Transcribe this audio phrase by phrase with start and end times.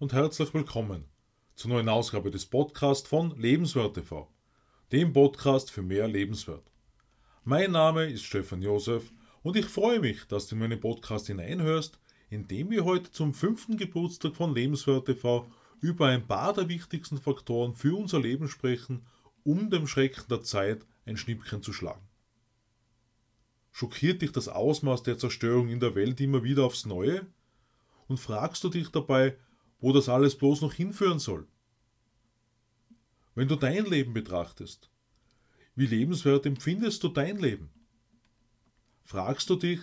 [0.00, 1.04] und herzlich willkommen
[1.56, 4.32] zur neuen Ausgabe des Podcasts von Lebenswert TV,
[4.92, 6.72] dem Podcast für mehr Lebenswert.
[7.44, 9.12] Mein Name ist Stefan Josef
[9.42, 13.34] und ich freue mich, dass du in meinen Podcast hineinhörst, in dem wir heute zum
[13.34, 15.46] fünften Geburtstag von Lebenswert TV
[15.82, 19.04] über ein paar der wichtigsten Faktoren für unser Leben sprechen,
[19.44, 22.08] um dem Schrecken der Zeit ein Schnippchen zu schlagen.
[23.70, 27.26] Schockiert dich das Ausmaß der Zerstörung in der Welt immer wieder aufs Neue?
[28.08, 29.36] Und fragst du dich dabei,
[29.80, 31.46] wo das alles bloß noch hinführen soll?
[33.34, 34.90] Wenn du dein Leben betrachtest,
[35.74, 37.70] wie lebenswert empfindest du dein Leben?
[39.02, 39.80] Fragst du dich,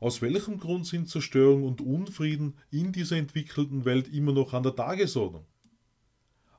[0.00, 4.74] aus welchem Grund sind Zerstörung und Unfrieden in dieser entwickelten Welt immer noch an der
[4.74, 5.46] Tagesordnung?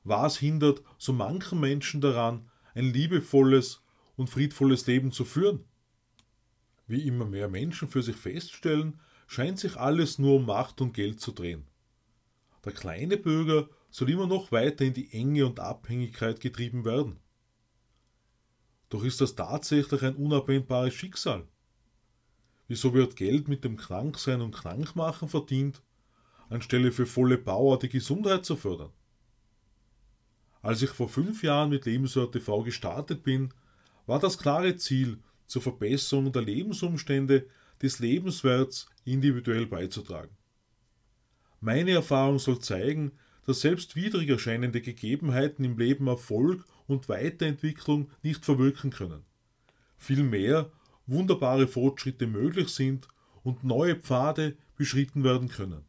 [0.04, 3.82] Was hindert so manchen Menschen daran, ein liebevolles
[4.16, 5.64] und friedvolles Leben zu führen?
[6.86, 11.20] Wie immer mehr Menschen für sich feststellen, scheint sich alles nur um Macht und Geld
[11.20, 11.66] zu drehen.
[12.66, 17.20] Der kleine Bürger soll immer noch weiter in die Enge und Abhängigkeit getrieben werden.
[18.88, 21.46] Doch ist das tatsächlich ein unabwendbares Schicksal?
[22.66, 25.80] Wieso wird Geld mit dem Kranksein und Krankmachen verdient,
[26.48, 28.90] anstelle für volle Power die Gesundheit zu fördern?
[30.60, 33.54] Als ich vor fünf Jahren mit Lebenswert TV gestartet bin,
[34.06, 37.48] war das klare Ziel, zur Verbesserung der Lebensumstände
[37.80, 40.36] des Lebenswerts individuell beizutragen.
[41.60, 43.12] Meine Erfahrung soll zeigen,
[43.46, 49.24] dass selbst widrig erscheinende Gegebenheiten im Leben Erfolg und Weiterentwicklung nicht verwirken können.
[49.96, 50.70] Vielmehr
[51.06, 53.08] wunderbare Fortschritte möglich sind
[53.42, 55.84] und neue Pfade beschritten werden können.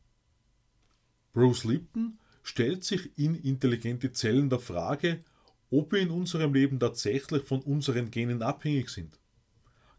[1.34, 5.24] Bruce Lipton stellt sich in Intelligente Zellen der Frage,
[5.70, 9.20] ob wir in unserem Leben tatsächlich von unseren Genen abhängig sind.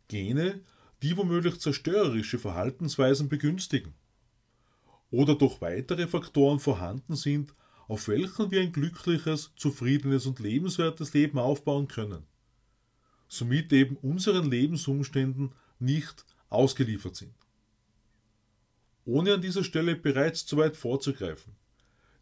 [0.09, 0.63] Gene,
[1.03, 3.95] die womöglich zerstörerische Verhaltensweisen begünstigen.
[5.11, 7.55] Oder durch weitere Faktoren vorhanden sind,
[7.87, 12.27] auf welchen wir ein glückliches, zufriedenes und lebenswertes Leben aufbauen können.
[13.29, 17.35] Somit eben unseren Lebensumständen nicht ausgeliefert sind.
[19.05, 21.55] Ohne an dieser Stelle bereits zu weit vorzugreifen.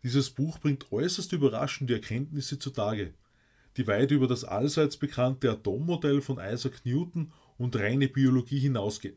[0.04, 3.14] Dieses Buch bringt äußerst überraschende Erkenntnisse zutage,
[3.76, 9.16] die weit über das allseits bekannte Atommodell von Isaac Newton und reine Biologie hinausgehen.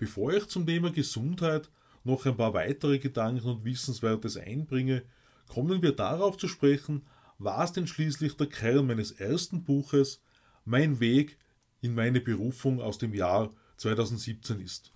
[0.00, 1.68] Bevor ich zum Thema Gesundheit
[2.04, 5.02] noch ein paar weitere Gedanken und Wissenswertes einbringe,
[5.46, 7.02] kommen wir darauf zu sprechen,
[7.38, 10.22] was denn schließlich der Kern meines ersten Buches
[10.64, 11.36] Mein Weg
[11.82, 14.90] in meine Berufung aus dem Jahr 2017 ist.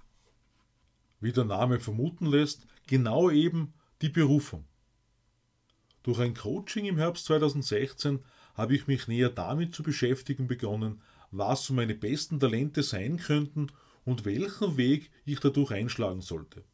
[1.21, 4.65] Wie der Name vermuten lässt, genau eben die Berufung.
[6.03, 8.21] Durch ein Coaching im Herbst 2016
[8.55, 13.67] habe ich mich näher damit zu beschäftigen begonnen, was so meine besten Talente sein könnten
[14.05, 16.65] und welchen Weg ich dadurch einschlagen sollte.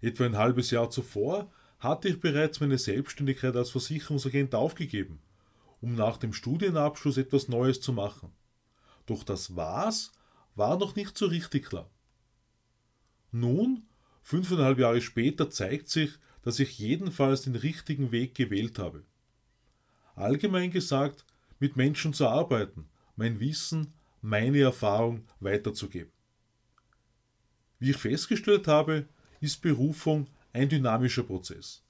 [0.00, 5.20] Etwa ein halbes Jahr zuvor hatte ich bereits meine Selbstständigkeit als Versicherungsagent aufgegeben,
[5.80, 8.32] um nach dem Studienabschluss etwas Neues zu machen.
[9.06, 10.12] Doch das Was
[10.54, 11.90] war noch nicht so richtig klar.
[13.32, 13.86] Nun,
[14.22, 16.12] fünfeinhalb Jahre später, zeigt sich,
[16.42, 19.04] dass ich jedenfalls den richtigen Weg gewählt habe.
[20.14, 21.24] Allgemein gesagt,
[21.58, 26.13] mit Menschen zu arbeiten, mein Wissen, meine Erfahrung weiterzugeben.
[27.84, 29.06] Wie ich festgestellt habe,
[29.42, 31.84] ist Berufung ein dynamischer Prozess,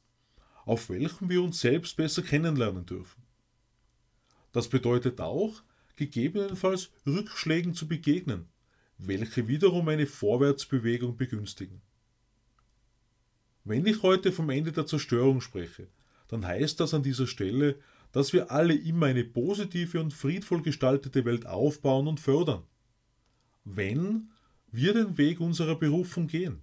[0.65, 3.23] auf welchem wir uns selbst besser kennenlernen dürfen.
[4.51, 5.63] Das bedeutet auch,
[5.95, 8.49] gegebenenfalls Rückschlägen zu begegnen,
[8.99, 11.81] welche wiederum eine Vorwärtsbewegung begünstigen.
[13.63, 15.87] Wenn ich heute vom Ende der Zerstörung spreche,
[16.27, 17.79] dann heißt das an dieser Stelle,
[18.11, 22.65] dass wir alle immer eine positive und friedvoll gestaltete Welt aufbauen und fördern.
[23.63, 24.34] Wenn
[24.75, 26.63] wir den Weg unserer Berufung gehen.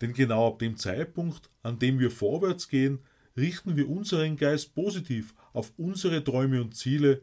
[0.00, 2.98] Denn genau ab dem Zeitpunkt, an dem wir vorwärts gehen,
[3.36, 7.22] richten wir unseren Geist positiv auf unsere Träume und Ziele,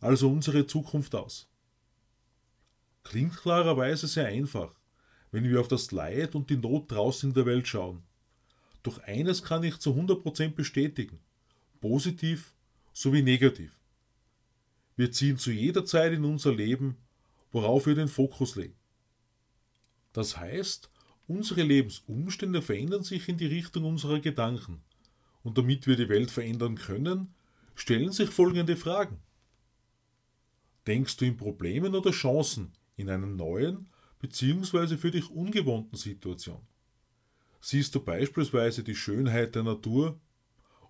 [0.00, 1.48] also unsere Zukunft aus.
[3.04, 4.74] Klingt klarerweise sehr einfach,
[5.30, 8.02] wenn wir auf das Leid und die Not draußen in der Welt schauen.
[8.82, 11.20] Doch eines kann ich zu 100% bestätigen.
[11.80, 12.54] Positiv
[12.94, 13.78] sowie negativ.
[14.96, 16.96] Wir ziehen zu jeder Zeit in unser Leben,
[17.52, 18.77] worauf wir den Fokus legen.
[20.18, 20.90] Das heißt,
[21.28, 24.82] unsere Lebensumstände verändern sich in die Richtung unserer Gedanken.
[25.44, 27.36] Und damit wir die Welt verändern können,
[27.76, 29.20] stellen sich folgende Fragen.
[30.88, 34.96] Denkst du in Problemen oder Chancen in einer neuen bzw.
[34.96, 36.66] für dich ungewohnten Situation?
[37.60, 40.18] Siehst du beispielsweise die Schönheit der Natur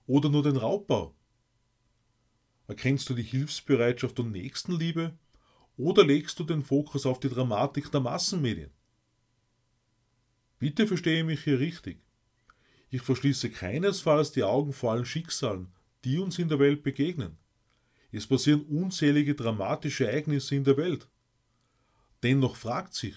[0.06, 1.14] oder nur den Raubbau?
[2.66, 5.18] Erkennst du die Hilfsbereitschaft und Nächstenliebe
[5.76, 8.70] oder legst du den Fokus auf die Dramatik der Massenmedien?
[10.58, 11.98] Bitte verstehe mich hier richtig.
[12.90, 15.68] Ich verschließe keinesfalls die Augen vor allen Schicksalen,
[16.04, 17.36] die uns in der Welt begegnen.
[18.10, 21.08] Es passieren unzählige dramatische Ereignisse in der Welt.
[22.22, 23.14] Dennoch fragt sich,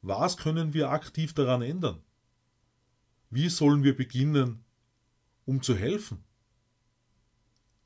[0.00, 2.02] was können wir aktiv daran ändern?
[3.30, 4.64] Wie sollen wir beginnen,
[5.44, 6.24] um zu helfen?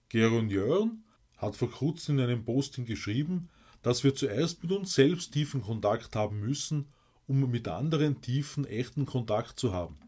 [0.08, 1.04] Geron Jörn
[1.36, 3.48] hat vor kurzem in einem Posting geschrieben,
[3.82, 6.86] dass wir zuerst mit uns selbst tiefen Kontakt haben müssen,
[7.26, 9.98] um mit anderen tiefen, echten Kontakt zu haben.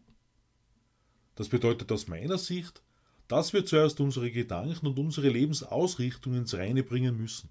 [1.35, 2.81] Das bedeutet aus meiner Sicht,
[3.27, 7.49] dass wir zuerst unsere Gedanken und unsere Lebensausrichtung ins Reine bringen müssen,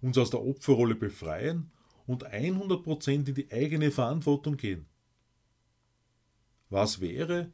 [0.00, 1.70] uns aus der Opferrolle befreien
[2.06, 4.86] und 100% in die eigene Verantwortung gehen.
[6.70, 7.50] Was wäre,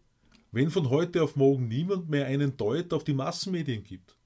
[0.50, 4.16] wenn von heute auf morgen niemand mehr einen Deut auf die Massenmedien gibt?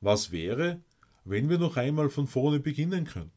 [0.00, 0.82] Was wäre,
[1.24, 3.32] wenn wir noch einmal von vorne beginnen können?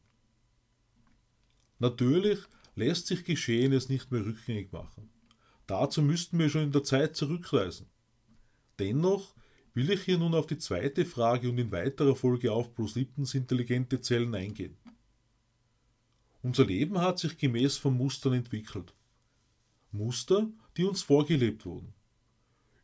[1.78, 2.40] Natürlich
[2.74, 5.10] lässt sich Geschehenes nicht mehr rückgängig machen.
[5.66, 7.86] Dazu müssten wir schon in der Zeit zurückreisen.
[8.78, 9.34] Dennoch
[9.74, 13.34] will ich hier nun auf die zweite Frage und in weiterer Folge auf Bruce Liptons
[13.34, 14.76] intelligente Zellen eingehen.
[16.42, 18.94] Unser Leben hat sich gemäß von Mustern entwickelt.
[19.90, 21.94] Muster, die uns vorgelebt wurden.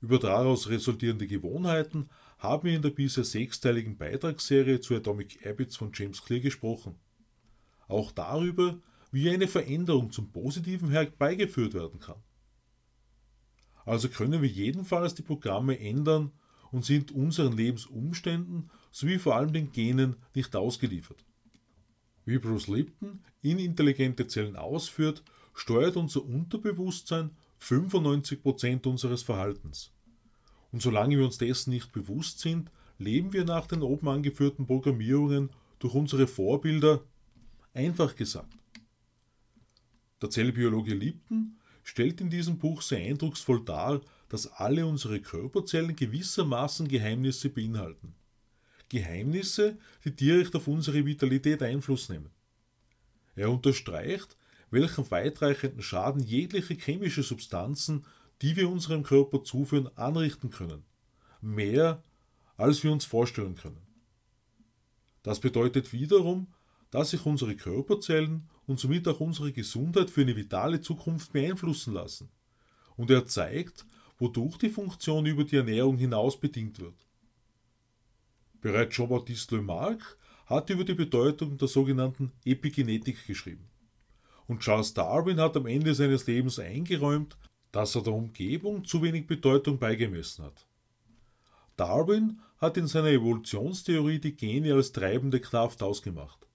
[0.01, 2.09] Über daraus resultierende Gewohnheiten
[2.39, 6.95] haben wir in der bisher sechsteiligen Beitragsserie zu Atomic Habits von James Clear gesprochen.
[7.91, 8.79] Auch darüber,
[9.11, 12.23] wie eine Veränderung zum Positiven herbeigeführt werden kann.
[13.85, 16.31] Also können wir jedenfalls die Programme ändern
[16.71, 21.25] und sind unseren Lebensumständen sowie vor allem den Genen nicht ausgeliefert.
[22.25, 29.93] Wie Bruce Lipton in intelligente Zellen ausführt, steuert unser Unterbewusstsein 95% unseres Verhaltens.
[30.71, 35.51] Und solange wir uns dessen nicht bewusst sind, leben wir nach den oben angeführten Programmierungen
[35.81, 37.03] durch unsere Vorbilder,
[37.75, 38.57] einfach gesagt.
[40.21, 46.89] Der Zellbiologe Lipton stellt in diesem Buch sehr eindrucksvoll dar, dass alle unsere Körperzellen gewissermaßen
[46.89, 48.15] Geheimnisse beinhalten.
[48.89, 52.31] Geheimnisse, die direkt auf unsere Vitalität Einfluss nehmen.
[53.35, 54.37] Er unterstreicht,
[54.71, 58.05] welchen weitreichenden Schaden jegliche chemische Substanzen,
[58.43, 60.85] die wir unserem Körper zuführen, anrichten können.
[61.41, 62.03] Mehr,
[62.57, 63.81] als wir uns vorstellen können.
[65.23, 66.49] Das bedeutet wiederum,
[66.91, 72.29] dass sich unsere Körperzellen und somit auch unsere Gesundheit für eine vitale Zukunft beeinflussen lassen.
[72.97, 73.87] Und er zeigt,
[74.19, 77.07] wodurch die Funktion über die Ernährung hinaus bedingt wird.
[78.61, 83.69] Bereits Jean-Baptiste Lemarck hat über die Bedeutung der sogenannten Epigenetik geschrieben.
[84.47, 87.39] Und Charles Darwin hat am Ende seines Lebens eingeräumt,
[87.73, 90.67] dass er der Umgebung zu wenig Bedeutung beigemessen hat.
[91.77, 96.50] Darwin hat in seiner Evolutionstheorie die Gene als treibende Kraft ausgemacht.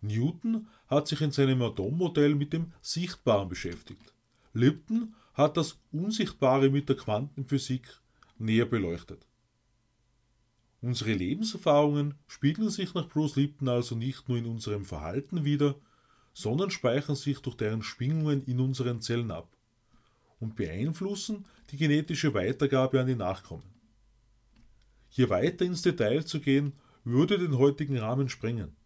[0.00, 4.14] Newton hat sich in seinem Atommodell mit dem Sichtbaren beschäftigt.
[4.52, 8.00] Lipton hat das Unsichtbare mit der Quantenphysik
[8.38, 9.26] näher beleuchtet.
[10.80, 15.74] Unsere Lebenserfahrungen spiegeln sich nach Bruce Lipton also nicht nur in unserem Verhalten wider,
[16.32, 19.48] sondern speichern sich durch deren Schwingungen in unseren Zellen ab
[20.38, 23.66] und beeinflussen die genetische Weitergabe an die Nachkommen.
[25.08, 28.76] Hier weiter ins Detail zu gehen, würde den heutigen Rahmen sprengen.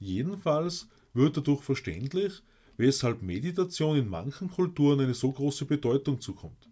[0.00, 2.42] Jedenfalls wird dadurch verständlich,
[2.76, 6.68] weshalb Meditation in manchen Kulturen eine so große Bedeutung zukommt.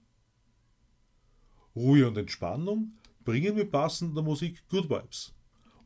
[1.77, 2.95] Ruhe und Entspannung
[3.25, 5.35] bringen mit passender Musik Good Vibes.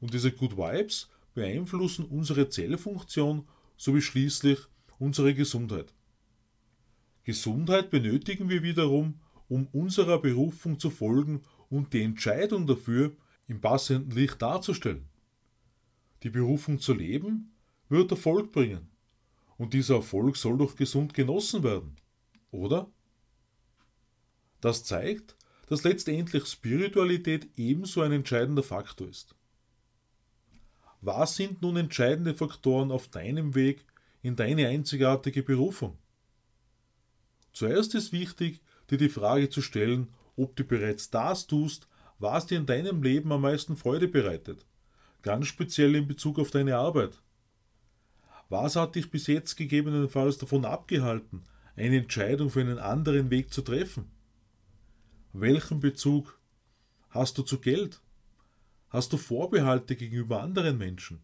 [0.00, 4.60] Und diese Good Vibes beeinflussen unsere Zellfunktion sowie schließlich
[5.00, 5.92] unsere Gesundheit.
[7.24, 13.16] Gesundheit benötigen wir wiederum, um unserer Berufung zu folgen und die Entscheidung dafür
[13.48, 15.08] im passenden Licht darzustellen.
[16.22, 17.52] Die Berufung zu leben
[17.88, 18.90] wird Erfolg bringen.
[19.56, 21.96] Und dieser Erfolg soll doch gesund genossen werden,
[22.50, 22.90] oder?
[24.60, 25.36] Das zeigt,
[25.66, 29.34] dass letztendlich Spiritualität ebenso ein entscheidender Faktor ist.
[31.00, 33.84] Was sind nun entscheidende Faktoren auf deinem Weg
[34.22, 35.98] in deine einzigartige Berufung?
[37.52, 38.60] Zuerst ist wichtig,
[38.90, 41.88] dir die Frage zu stellen, ob du bereits das tust,
[42.18, 44.64] was dir in deinem Leben am meisten Freude bereitet
[45.22, 47.22] ganz speziell in Bezug auf deine Arbeit.
[48.48, 53.62] Was hat dich bis jetzt gegebenenfalls davon abgehalten, eine Entscheidung für einen anderen Weg zu
[53.62, 54.10] treffen?
[55.32, 56.38] Welchen Bezug
[57.08, 58.02] hast du zu Geld?
[58.90, 61.22] Hast du Vorbehalte gegenüber anderen Menschen?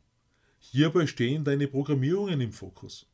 [0.59, 3.07] Hierbei stehen deine Programmierungen im Fokus.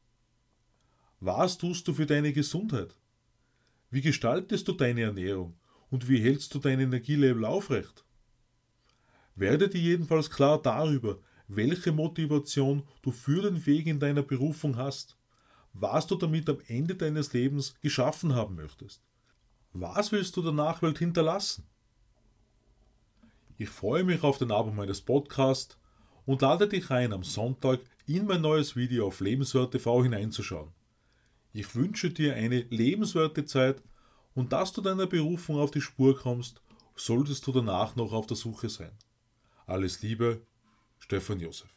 [1.19, 2.95] Was tust du für deine Gesundheit?
[3.91, 5.57] Wie gestaltest du deine Ernährung
[5.91, 8.05] und wie hältst du dein Energielevel aufrecht?
[9.37, 15.17] Werde dir jedenfalls klar darüber, welche Motivation du für den Weg in deiner Berufung hast,
[15.73, 19.03] was du damit am Ende deines Lebens geschaffen haben möchtest.
[19.73, 21.67] Was willst du der Nachwelt hinterlassen?
[23.57, 25.79] Ich freue mich auf den Abo meines Podcasts
[26.26, 30.73] und lade dich ein, am Sonntag in mein neues Video auf Lebenswert TV hineinzuschauen.
[31.53, 33.83] Ich wünsche dir eine lebenswerte Zeit
[34.35, 36.62] und dass du deiner Berufung auf die Spur kommst,
[36.97, 38.93] solltest du danach noch auf der Suche sein.
[39.66, 40.47] Alles Liebe,
[40.99, 41.68] Stefan Josef.